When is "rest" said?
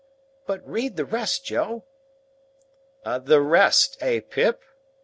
1.05-1.45, 3.39-3.99